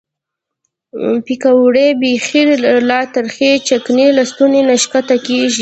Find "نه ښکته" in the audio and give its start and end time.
4.67-5.15